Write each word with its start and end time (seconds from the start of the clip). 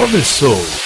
começou. 0.00 0.79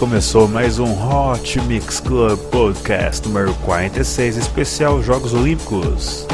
Começou 0.00 0.48
mais 0.48 0.78
um 0.78 0.90
Hot 0.94 1.60
Mix 1.60 2.00
Club 2.00 2.38
Podcast 2.50 3.28
número 3.28 3.52
46, 3.56 4.38
especial 4.38 5.02
Jogos 5.02 5.34
Olímpicos. 5.34 6.26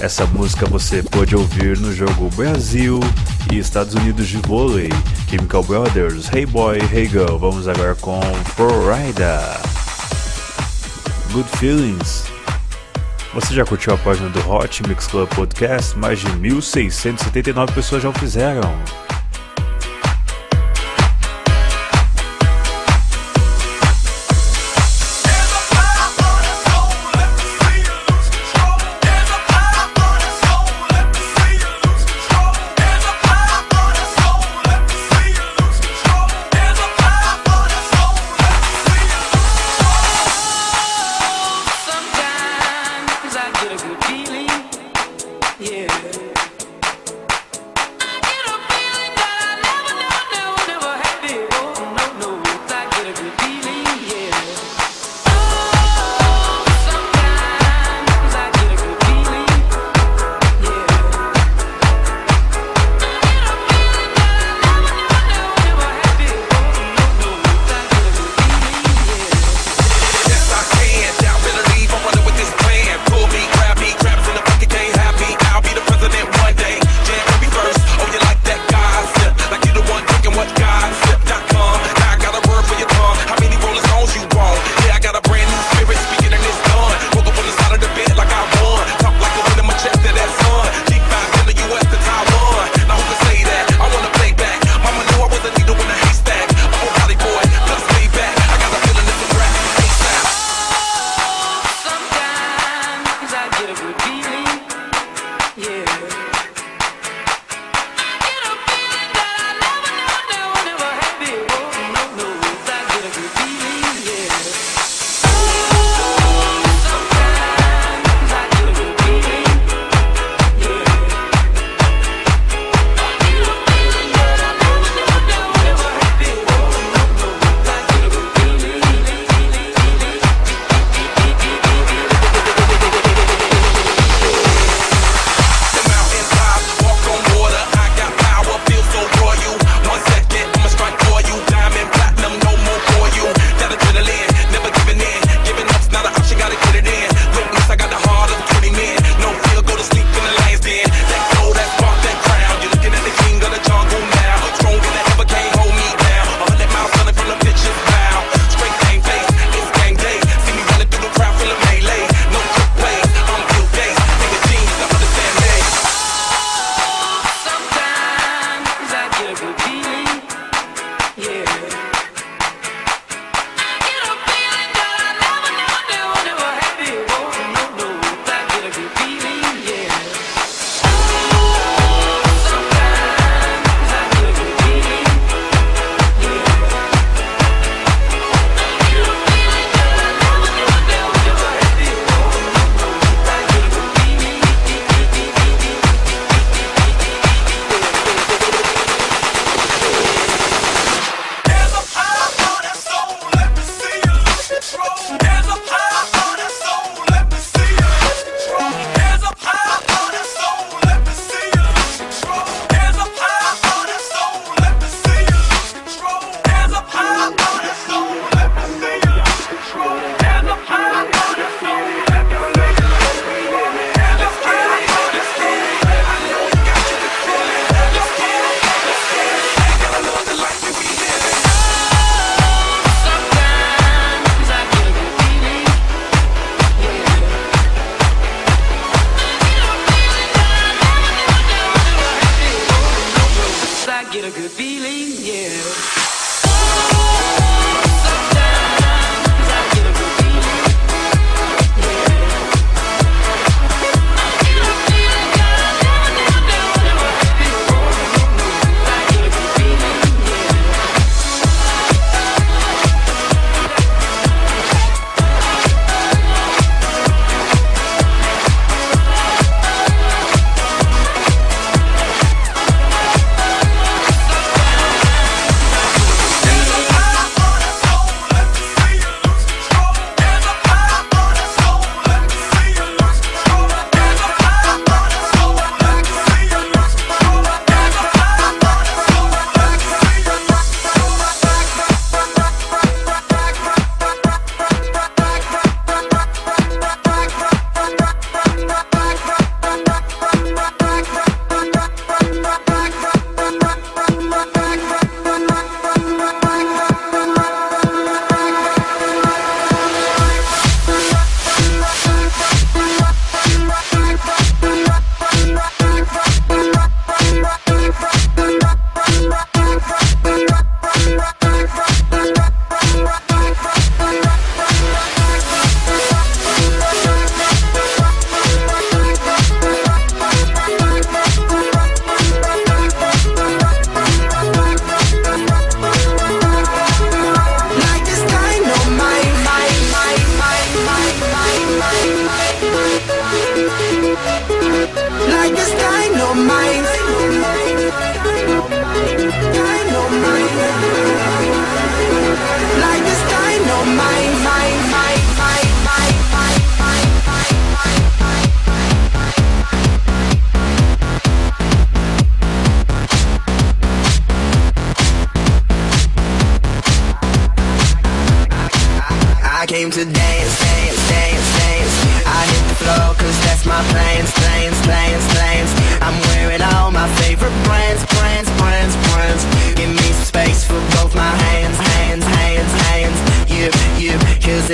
Essa 0.00 0.24
música 0.26 0.64
você 0.66 1.02
pode 1.02 1.34
ouvir 1.34 1.76
no 1.80 1.92
jogo 1.92 2.30
Brasil 2.36 3.00
e 3.52 3.58
Estados 3.58 3.94
Unidos 3.94 4.28
de 4.28 4.36
vôlei, 4.36 4.90
Chemical 5.28 5.64
Brothers, 5.64 6.32
Hey 6.32 6.46
Boy, 6.46 6.78
Hey 6.92 7.08
Girl. 7.08 7.36
Vamos 7.36 7.66
agora 7.66 7.96
com 7.96 8.20
Florida. 8.54 9.40
Good 11.32 11.48
Feelings. 11.58 12.26
Você 13.34 13.54
já 13.54 13.64
curtiu 13.64 13.92
a 13.92 13.98
página 13.98 14.28
do 14.28 14.48
Hot 14.48 14.86
Mix 14.86 15.08
Club 15.08 15.28
Podcast? 15.30 15.98
Mais 15.98 16.20
de 16.20 16.28
1.679 16.28 17.74
pessoas 17.74 18.04
já 18.04 18.08
o 18.08 18.12
fizeram. 18.12 18.72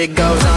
It 0.00 0.14
goes 0.16 0.49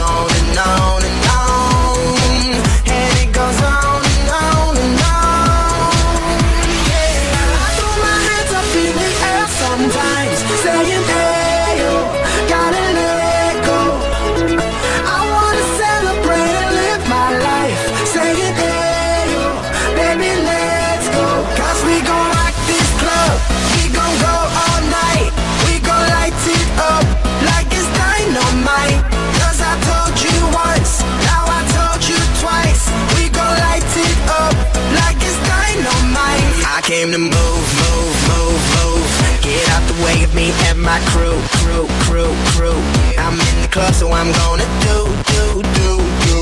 my 40.83 40.99
crew, 41.11 41.39
crew, 41.63 41.87
crew, 42.03 42.35
crew. 42.51 42.79
I'm 43.17 43.39
in 43.39 43.61
the 43.61 43.69
club, 43.71 43.93
so 43.93 44.11
I'm 44.11 44.31
gonna 44.43 44.67
do, 44.83 44.97
do, 45.31 45.63
do, 45.79 45.91
do. 46.27 46.37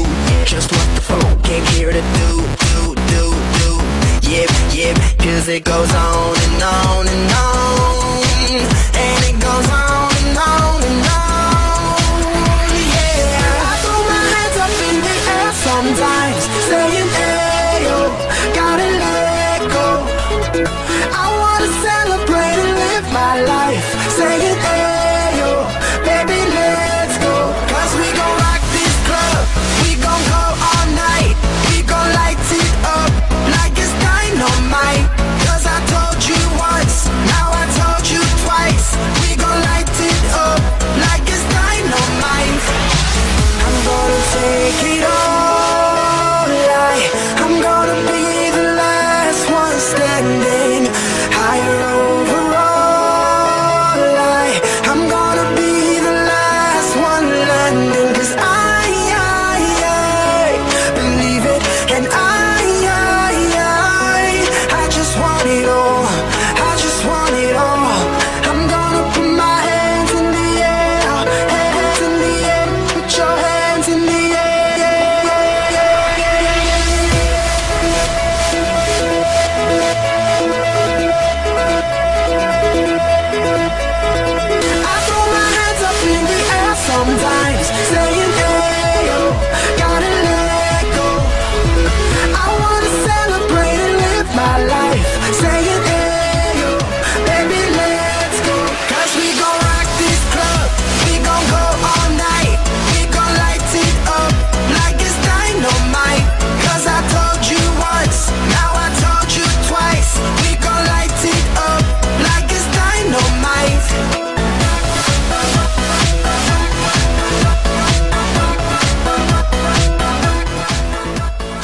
Just 0.46 0.72
what 0.72 0.88
the 0.96 1.02
folk 1.02 1.44
came 1.44 1.66
here 1.78 1.92
to 1.92 2.02
do, 2.02 2.30
do, 2.68 2.96
do, 3.14 3.24
do. 3.60 3.70
Yep, 4.30 4.50
yep, 4.74 4.98
cause 5.20 5.48
it 5.48 5.64
goes 5.64 5.94
on 5.94 6.36
and 6.38 6.64
on 6.64 7.08
and 7.08 7.32
on. 7.32 7.71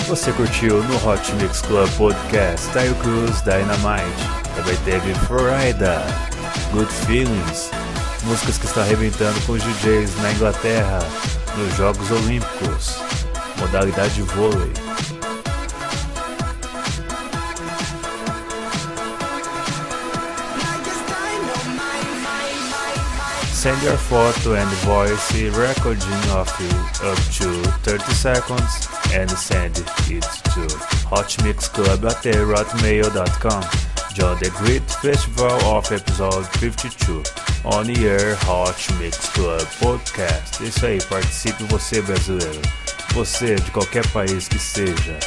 Você 0.08 0.32
curtiu 0.32 0.82
no 0.84 0.96
Hot 1.06 1.34
Mix 1.34 1.62
Club 1.64 1.90
Podcast 1.98 2.70
Tayo 2.72 2.96
Cruz 2.96 3.42
Dynamite. 3.42 4.08
Também 4.56 4.78
teve 4.86 5.14
Florida, 5.26 6.02
Good 6.72 6.90
Feelings, 7.06 7.70
músicas 8.24 8.58
que 8.58 8.66
estão 8.68 8.84
arrebentando 8.84 9.38
com 9.42 9.52
os 9.52 9.62
DJs 9.62 10.16
na 10.22 10.32
Inglaterra 10.32 11.00
nos 11.58 11.76
Jogos 11.76 12.10
Olímpicos, 12.10 13.00
modalidade 13.60 14.22
vôlei. 14.22 14.72
Send 23.52 23.84
your 23.84 23.98
photo 23.98 24.54
and 24.54 24.70
voice 24.86 25.34
recording 25.50 26.32
of 26.32 26.50
up 27.04 27.22
to 27.34 27.62
30 27.84 28.14
seconds 28.14 28.97
and 29.14 29.30
send 29.32 29.78
it 29.78 29.88
to 30.54 30.68
hotmixclub@hotmail.com. 31.08 33.62
Join 34.14 34.38
the 34.40 34.50
great 34.64 34.84
festival 35.02 35.60
of 35.66 35.92
episode 35.94 36.46
52 36.60 37.24
on 37.64 37.90
air 38.04 38.36
Hot 38.46 38.92
Mix 38.94 39.30
Club 39.30 39.68
Podcast. 39.80 40.64
Isso 40.64 40.86
aí, 40.86 41.02
participe 41.04 41.64
você 41.66 42.02
brasileiro. 42.02 42.62
Você 43.14 43.56
de 43.56 43.70
qualquer 43.72 44.08
país 44.10 44.48
que 44.48 44.58
seja. 44.58 45.20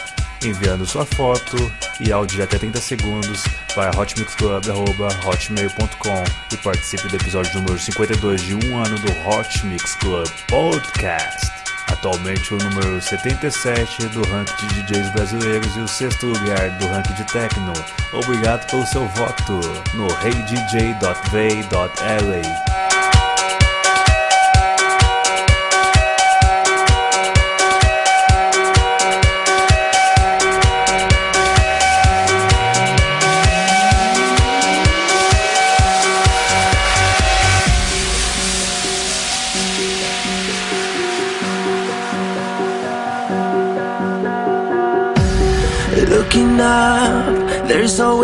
Enviando 0.42 0.86
sua 0.86 1.04
foto 1.04 1.58
e 2.00 2.10
áudio 2.10 2.36
de 2.36 2.42
até 2.42 2.56
30 2.58 2.80
segundos 2.80 3.44
para 3.74 3.90
hotmixclub.hotmail.com 3.90 6.24
e 6.52 6.56
participe 6.56 7.08
do 7.08 7.16
episódio 7.16 7.54
número 7.54 7.78
52 7.78 8.40
de 8.42 8.54
um 8.54 8.82
ano 8.82 8.98
do 8.98 9.12
Hot 9.28 9.66
Mix 9.66 9.94
Club 9.96 10.26
Podcast. 10.48 11.59
Atualmente 12.00 12.54
o 12.54 12.56
número 12.56 12.98
77 12.98 14.06
do 14.06 14.22
ranking 14.22 14.66
de 14.68 14.82
DJs 14.84 15.12
brasileiros 15.12 15.76
e 15.76 15.80
o 15.80 15.86
sexto 15.86 16.28
lugar 16.28 16.70
do 16.78 16.86
ranking 16.88 17.12
de 17.12 17.24
techno. 17.24 17.74
Obrigado 18.14 18.66
pelo 18.70 18.86
seu 18.86 19.06
voto 19.08 19.60
no 19.92 20.06
heydj.vey.la. 20.06 21.20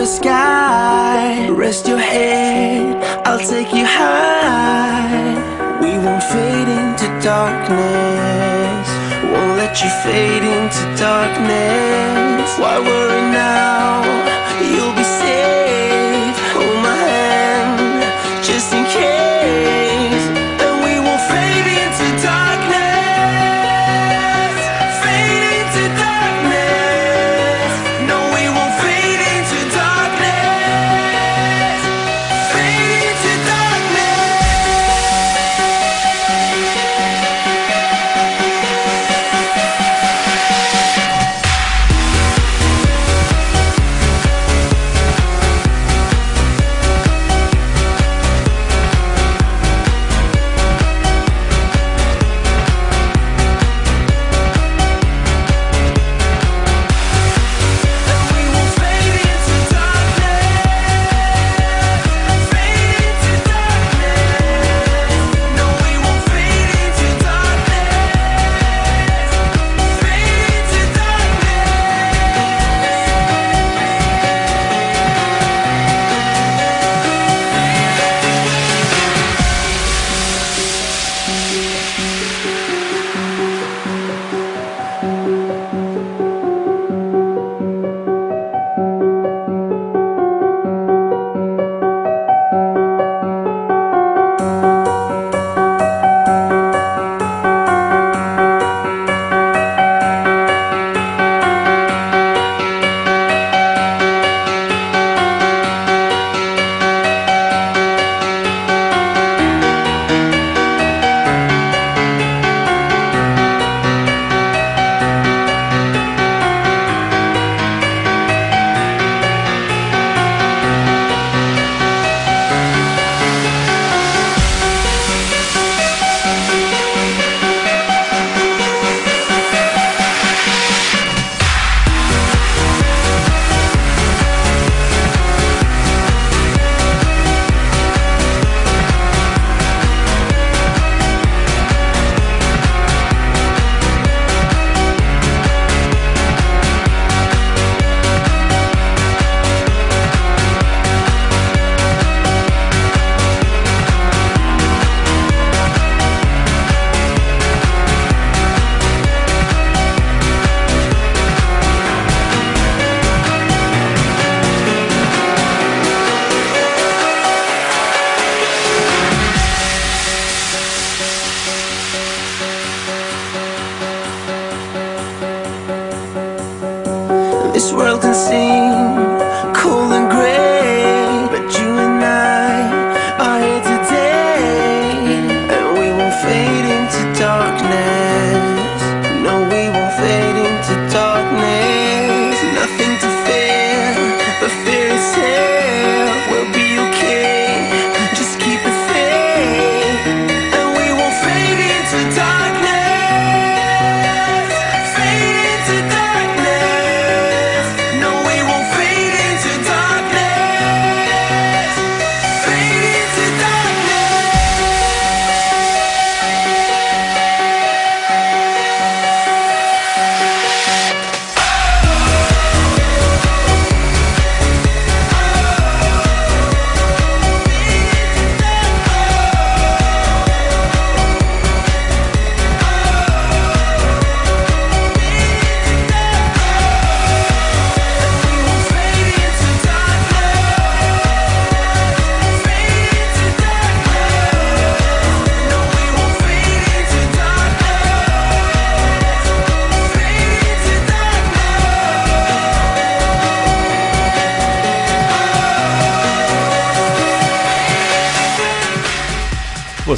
sky. 0.06 1.48
Rest 1.50 1.88
your 1.88 1.98
head, 1.98 3.02
I'll 3.26 3.38
take 3.38 3.72
you 3.74 3.84
high. 3.84 5.34
We 5.80 5.98
won't 5.98 6.22
fade 6.22 6.68
into 6.68 7.06
darkness. 7.20 8.88
Won't 9.32 9.56
let 9.58 9.82
you 9.82 9.90
fade 10.04 10.44
into 10.44 10.82
darkness. 10.96 12.58
Why 12.58 12.78
worry 12.78 13.22
now? 13.32 14.25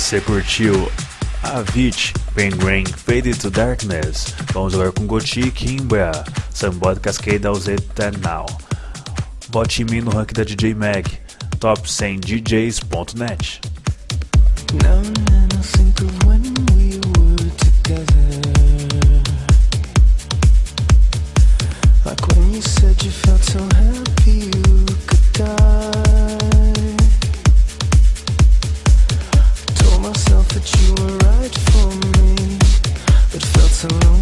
Você 0.09 0.23
curtiu 0.23 0.90
Avicii, 1.42 2.14
Penguin, 2.35 2.87
Faded 2.87 3.38
to 3.40 3.51
Darkness. 3.51 4.35
Vamos 4.55 4.73
agora 4.73 4.90
com 4.90 5.07
Goti 5.07 5.51
Kimbra, 5.51 6.25
Somebody 6.51 6.99
Cascade 6.99 7.47
Aus 7.47 7.68
Eternal. 7.68 8.47
Bote 9.51 9.83
em 9.83 9.85
mim 9.85 10.01
no 10.01 10.11
ranking 10.11 10.33
da 10.33 10.44
DJ 10.44 10.73
Mag, 10.75 11.07
top 11.61 11.87
100 11.87 12.21
DJs.net. 12.40 13.61
Like 22.07 22.27
when 22.29 22.55
you 22.55 22.62
said 22.62 23.03
you 23.03 23.11
felt 23.11 23.44
so 23.44 23.59
happy 23.59 24.47
you 24.57 24.87
could 25.07 25.33
die. 25.35 25.98
you 30.88 30.94
were 30.94 31.16
right 31.18 31.55
for 31.70 31.88
me, 32.16 32.59
but 33.31 33.42
felt 33.42 33.70
so 33.70 33.88
lonely. 33.88 34.17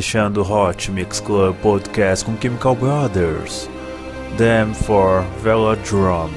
Fechando 0.00 0.40
o 0.40 0.50
Hot 0.50 0.90
Mix 0.90 1.20
Club 1.20 1.54
Podcast 1.56 2.24
com 2.24 2.34
Chemical 2.40 2.74
Brothers, 2.74 3.68
Them 4.38 4.72
for 4.72 5.22
Velodrome. 5.42 6.32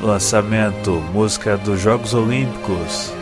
Lançamento, 0.00 0.92
música 1.12 1.58
dos 1.58 1.78
Jogos 1.78 2.14
Olímpicos. 2.14 3.12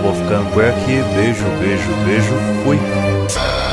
Vou 0.00 0.14
ficando 0.14 0.50
por 0.54 0.64
aqui, 0.64 1.02
beijo, 1.14 1.44
beijo, 1.60 1.90
beijo, 2.06 2.34
fui! 2.64 3.63